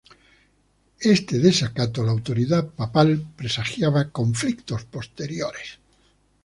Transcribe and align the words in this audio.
Este 1.13 1.37
desacato 1.37 2.01
a 2.01 2.05
la 2.05 2.11
autoridad 2.11 2.67
papal 2.71 3.23
presagiaba 3.37 4.09
conflictos 4.09 4.83
posteriores. 4.85 5.77